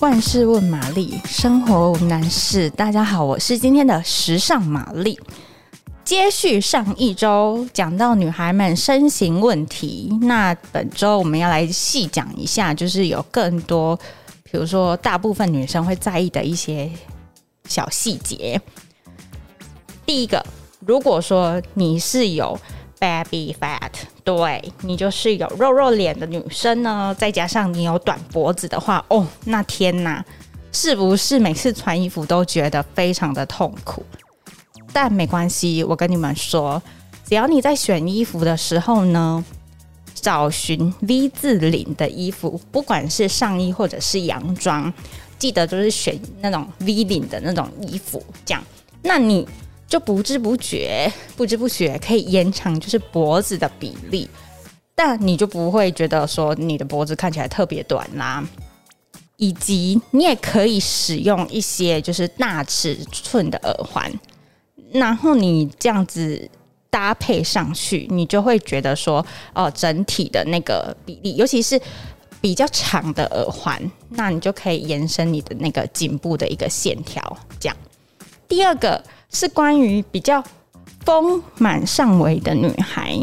[0.00, 2.68] 万事问玛丽，生活无难事。
[2.68, 5.18] 大家好，我是今天的时尚玛丽。
[6.04, 13.96] 接续上一周讲到女孩们身形问题，那本周我们要来细讲一下，就是有更多，
[14.42, 16.90] 比如说大部分女生会在意的一些
[17.66, 18.60] 小细节。
[20.04, 20.44] 第一个，
[20.80, 22.58] 如果说你是有
[22.98, 23.90] baby fat，
[24.24, 30.24] 对，你就是有肉肉脸的女生呢，再加上你有短脖子的话，哦，那天哪，
[30.72, 34.02] 是不是每次穿衣服都觉得非常的痛苦？
[34.92, 36.82] 但没关系，我跟你们说，
[37.28, 39.44] 只要你在选衣服的时候呢，
[40.14, 44.90] 找寻 V 字领的衣服，不管是上衣或者是洋装，
[45.38, 48.64] 记得就是选那种 V 领的那种衣服，这样，
[49.02, 49.46] 那你。
[49.88, 54.28] 就不知不觉，不知不觉可以延长就是脖子的比例，
[54.94, 58.44] 但你就不会觉得说你的脖子看起来特别短啦。
[59.38, 64.10] 以及你也可以使用一些就是大尺寸的耳环，
[64.92, 66.50] 然后你这样子
[66.88, 71.78] 搭配上去，你就会觉得说哦，整体的那个比例，尤其是
[72.40, 77.38] 比较长的耳环，那你就可以延伸你的那个颈部的一个线条。
[77.60, 77.76] 这样，
[78.48, 79.04] 第二个。
[79.30, 80.42] 是关于比较
[81.04, 83.16] 丰满上围的女孩，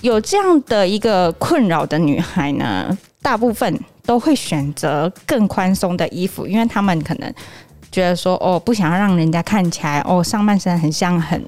[0.00, 7.34] 有这样的一个困扰的女孩呢，大部分都会选择更宽松的衣服，因为她们可能
[7.92, 11.44] 觉得说，哦，不想要让人家看起来，哦，上半身很像很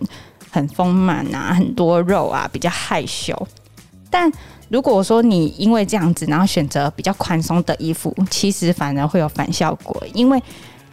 [0.51, 3.35] 很丰满啊，很多肉啊，比较害羞。
[4.11, 4.31] 但
[4.69, 10.43] 如果说你因为这样子，然后选择比较宽松的衣服，其实反而会有反效果，因为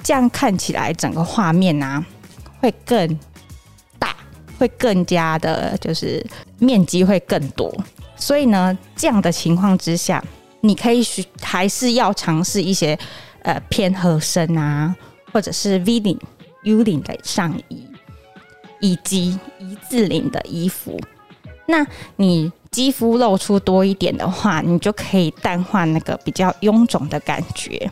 [0.01, 2.05] 这样看起来整个画面啊。
[2.59, 3.19] 会更
[3.97, 4.15] 大，
[4.57, 6.25] 会更加的，就是
[6.57, 7.73] 面积会更多。
[8.15, 10.23] 所以呢，这样的情况之下，
[10.61, 11.05] 你可以
[11.41, 12.97] 还是要尝试一些
[13.43, 14.95] 呃偏合身啊，
[15.31, 16.19] 或者是 V 领、
[16.63, 17.87] U 领的上衣，
[18.81, 20.99] 以及一字领的衣服。
[21.65, 21.85] 那
[22.17, 27.89] 你肌肤露出多一点的话，你就可以淡化那个比较臃肿的感觉。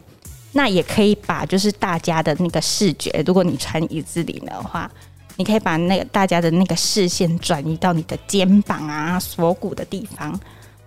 [0.58, 4.90] 那也可以把就是大家的那个视觉，如果你穿一字领的话，
[5.36, 10.38] 你可以把那个大家的那个视线转移到你的肩膀啊、锁骨的地方，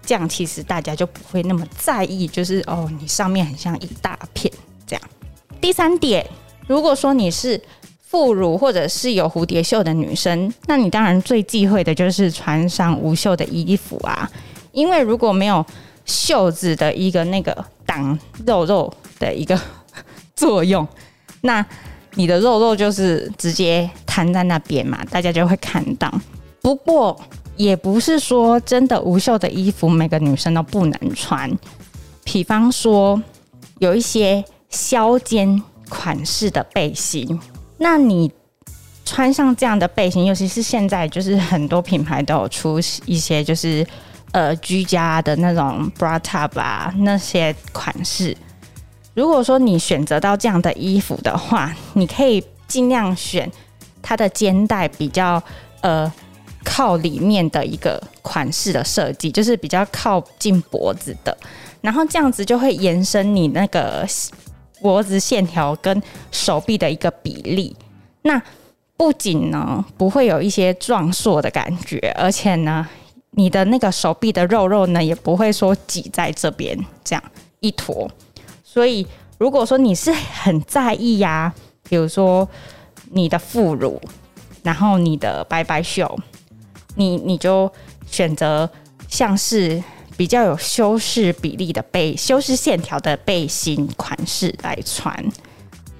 [0.04, 4.52] 这样其实大家就不会那么在意，就是哦，你上面很像一大片
[4.84, 5.02] 这样。
[5.60, 6.26] 第三点，
[6.66, 7.62] 如果说你是
[8.02, 14.28] 副乳或者是有蝴蝶袖的女生，那你当然最忌讳的就是穿上无袖的衣服啊，
[14.72, 15.64] 因为如果没有
[16.04, 19.56] 袖子的一个那个挡肉肉的一个
[20.34, 20.84] 作用，
[21.42, 21.64] 那
[22.14, 26.12] 你的肉肉就是直接摊在那边嘛，大家就会看到。
[26.60, 27.18] 不过
[27.56, 31.48] 也不是说真的无袖的衣服每个女生都不能穿，
[32.24, 33.22] 比方说
[33.78, 37.40] 有一些削肩款式的背心，
[37.78, 38.30] 那你
[39.04, 43.86] 穿上这样的背心，尤其是现在就是很多品牌都有出一些就是
[44.32, 48.36] 呃居家的那种 bra top 啊那些款式。
[49.14, 53.50] 如果说你选择到这样的衣服的话，你可以尽量选
[54.00, 55.42] 它的肩带比较
[55.80, 56.10] 呃
[56.64, 61.36] 靠里面的一个款式的设计，就是比较靠近脖子的，
[61.80, 64.06] 然后这样子就会延伸你那个
[64.80, 67.74] 脖子线条跟手臂的一个比例。
[68.22, 68.40] 那
[68.96, 72.86] 不仅呢不会有一些壮硕的感觉，而且呢
[73.32, 77.22] 你的那个手臂的肉肉呢也不会说挤在这边这样
[77.60, 78.08] 一坨。
[78.72, 79.04] 所以，
[79.36, 81.52] 如果说你是很在意呀、
[81.88, 82.48] 比如说
[83.10, 84.00] 你的副乳，
[84.62, 86.16] 然后你的拜拜袖，
[86.94, 87.68] 你你就
[88.06, 88.70] 选择
[89.08, 89.82] 像是
[90.16, 95.12] 比较有修饰比例的背、修饰线条的背心款式来穿，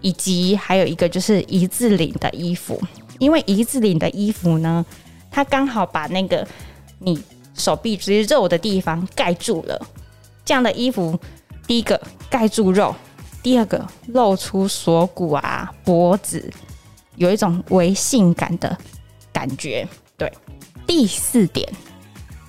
[0.01, 2.81] 以及还有一个就是一字领的衣服，
[3.19, 4.87] 因为一字领的衣服呢，
[5.29, 6.47] 它刚好把那个
[7.01, 7.21] 你
[7.53, 9.85] 手臂最肉的地方盖住了，
[10.45, 11.19] 这样的衣服。
[11.71, 12.93] 第一个盖住肉，
[13.45, 16.53] 第二个露出锁骨啊、脖子，
[17.15, 18.77] 有一种微性感的
[19.33, 19.87] 感觉。
[20.17, 20.29] 对，
[20.85, 21.73] 第四点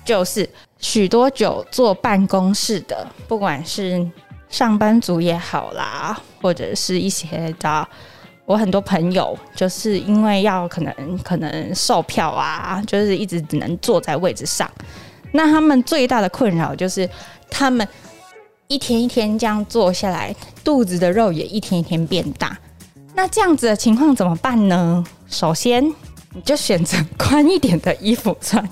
[0.04, 4.04] 就是许多久坐办公室的，不管是
[4.48, 7.88] 上班族也好啦，或者是一些的，
[8.44, 14.68] 我很多朋友就是因为要可能可能售票啊，就是一直只能坐在位置上，
[15.30, 17.08] 那他们最大的困扰就是
[17.48, 17.86] 他们。
[18.72, 20.34] 一天一天这样做下来，
[20.64, 22.56] 肚子的肉也一天一天变大。
[23.14, 25.04] 那这样子的情况怎么办呢？
[25.28, 25.86] 首先，
[26.32, 28.66] 你就选择宽一点的衣服穿。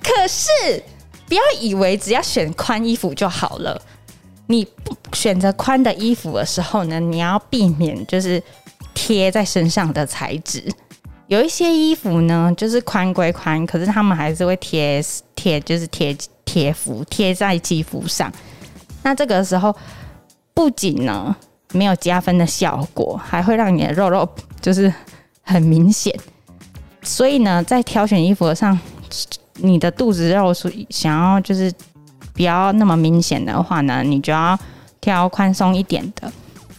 [0.00, 0.80] 可是，
[1.26, 3.82] 不要以为只要选宽衣服就好了。
[4.46, 4.64] 你
[5.12, 8.40] 选择宽的衣服的时候呢，你要避免就是
[8.94, 10.62] 贴在身上的材质。
[11.26, 15.04] 有一些衣服呢，就是宽归宽，可是他们还是会贴
[15.34, 18.32] 贴，就是贴贴服贴在肌肤上。
[19.02, 19.74] 那这个时候
[20.54, 21.34] 不仅呢
[21.72, 24.28] 没有加分的效果，还会让你的肉肉
[24.60, 24.92] 就是
[25.42, 26.14] 很明显。
[27.02, 28.78] 所以呢，在挑选衣服上，
[29.54, 31.72] 你的肚子肉是想要就是
[32.34, 34.58] 不要那么明显的话呢，你就要
[35.00, 36.30] 挑宽松一点的。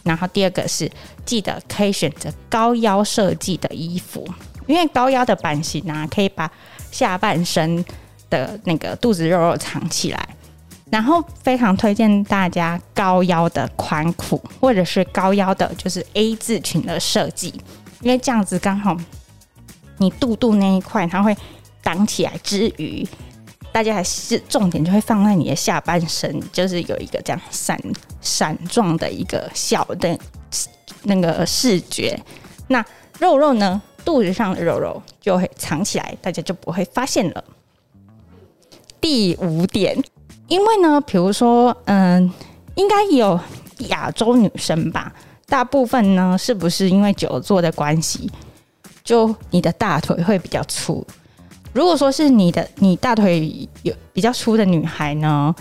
[0.02, 0.90] 然后第二个是
[1.26, 4.26] 记得可以选择高腰设计的衣服，
[4.66, 6.50] 因为高腰的版型啊，可以把
[6.90, 7.84] 下半身
[8.28, 10.28] 的那个肚子肉肉藏起来。
[10.90, 17.54] 然后非常推荐大家高腰的宽裤，或者是高腰的就是 A 字裙的设计，
[18.00, 18.96] 因为这样子刚好
[19.98, 21.36] 你肚肚那一块它会
[21.82, 23.06] 挡起来之余，
[23.72, 27.80] 大家还是重点就会放在你的下半身，就是有一个这样闪
[28.20, 30.18] 闪状的一个小的
[31.04, 32.18] 那个视觉。
[32.66, 32.84] 那
[33.18, 37.44] 肉肉呢，肚子上的肉肉就会藏起来，大家就不会发现了。
[39.00, 39.96] 第五点，
[40.50, 42.28] 因为呢，比如说，嗯，
[42.74, 43.38] 应该有
[43.88, 45.12] 亚洲女生吧，
[45.46, 48.28] 大部分呢，是不是因为久坐的关系，
[49.04, 51.06] 就你的大腿会比较粗？
[51.72, 55.54] 如果说是你的你大腿有比较粗的女孩呢，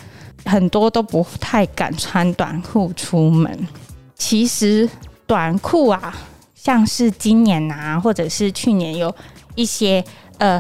[0.44, 3.68] 很多都不太敢穿短裤出门。
[4.16, 4.90] 其实
[5.28, 6.18] 短裤啊，
[6.56, 9.16] 像是今年啊，或者是去年有
[9.54, 10.04] 一些
[10.40, 10.60] 呃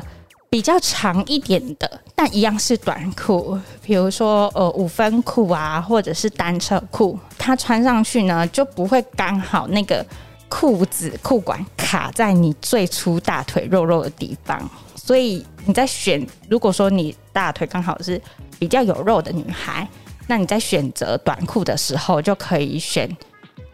[0.49, 10.03] 比较长一点的，但一样是短裤，比如说呃五分裤啊，或者是单车裤，它穿上去呢就不会刚好那个
[10.47, 14.67] 裤子裤管卡在你最粗大腿肉肉的地方。
[14.95, 18.19] 所以你在选，如果说你大腿刚好是
[18.57, 19.87] 比较有肉的女孩，
[20.25, 23.09] 那你在选择短裤的时候，就可以选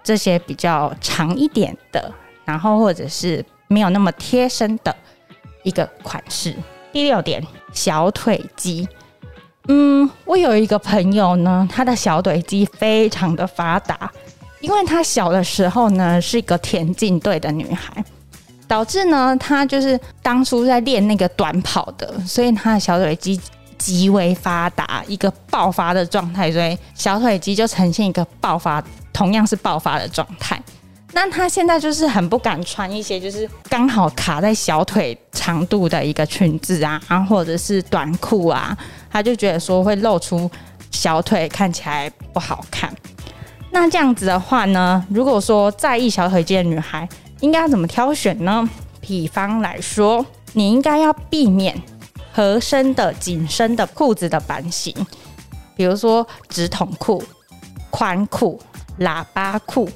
[0.04, 2.14] 这些比较长一点的，
[2.44, 4.96] 然后或者是没有那么贴身的
[5.66, 6.56] 一个款式。
[6.94, 8.88] 第六点，小腿肌。
[9.68, 14.10] 嗯，我有一个朋友呢，他的小腿肌非常的发达，
[14.62, 18.02] 因为他小的时候呢是一个田径队的女孩。
[18.68, 23.40] 导致呢，他就是当初在练那个短跑的，所以他的小腿肌
[23.78, 28.84] 极为发达，一个爆发的状态，所以小腿肌就呈现一个爆发，
[29.14, 30.60] 同样是爆发的状态。
[31.16, 38.78] 那他现在就是很不敢穿一些就是刚好卡在小腿长度的一个裙子啊，或者是短裤啊，
[39.10, 40.52] 他就觉得说会露出
[40.92, 42.94] 小腿，看起来不好看。
[43.72, 47.08] 那这样子的话呢，如果说在意小腿肌的女孩，
[47.40, 48.70] 应该要怎么挑选呢？
[49.00, 51.82] 比方来说，你应该要避免
[52.34, 54.94] 合身的紧身的裤子的版型，
[55.78, 57.24] 比如说直筒裤、
[57.90, 58.60] 宽裤、
[59.00, 59.90] 喇叭裤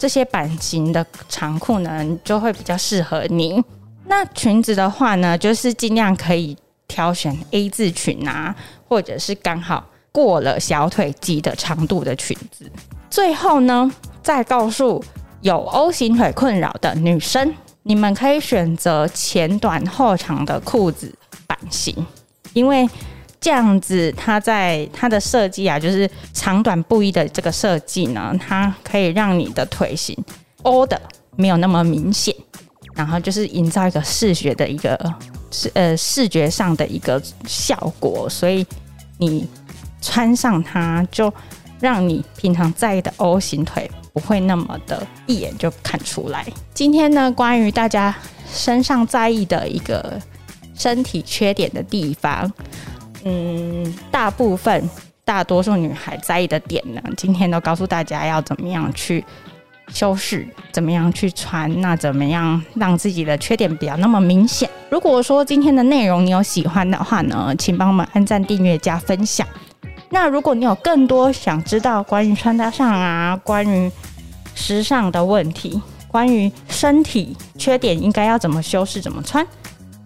[0.00, 3.62] 这些版型的长裤呢，就会比较适合你。
[4.06, 6.56] 那裙子的话呢，就是尽量可以
[6.88, 8.56] 挑选 A 字裙啊，
[8.88, 12.72] 或者是刚好过了小腿肌的长度的裙子。
[13.10, 13.92] 最后呢，
[14.22, 15.04] 再告诉。
[15.42, 17.54] 有 O 型腿困扰的女生，
[17.84, 21.10] 你们可以选择前短后长的裤子
[21.46, 22.06] 版型，
[22.52, 22.86] 因为
[23.40, 30.16] 这样子它在它的设计啊，就是长短不一的这个设计呢，它可以让你的腿型
[30.62, 31.00] O 的
[31.36, 32.34] 没有那么明显，
[32.94, 34.98] 然后就是营造一个视觉的一个
[35.50, 38.66] 视呃视觉上的一个效果，所以
[39.18, 39.48] 你
[40.02, 41.32] 穿上它就
[41.80, 43.90] 让你平常在意的 O 型腿。
[44.12, 46.44] 不会那么的一眼就看出来。
[46.74, 48.12] 今天呢，关于大家
[48.52, 50.20] 身上在意的一个
[50.74, 52.52] 身体缺点的地方，
[53.24, 54.88] 嗯，大部分
[55.24, 59.24] 大多数女孩在意的点呢，今天都告诉大家要怎么样去
[59.92, 64.68] 修饰，怎么样去穿，那怎么样让自己的缺点不要那么明显。
[64.88, 69.46] 如果说今天的内容你有喜欢的话呢，请帮我们按赞、订阅、加分享。
[70.08, 73.90] 那如果你有更多想知道关于穿搭上啊，关于
[74.54, 79.46] 时尚的问题，关于身体缺点应该要怎么修饰、怎么穿，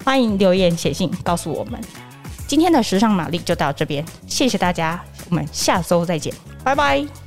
[0.05, 1.81] 欢迎留言写信告诉我们。
[2.47, 6.33] 今天的时尚玛丽就到这边，谢谢大家，我们下周再见，
[6.63, 7.24] 拜拜。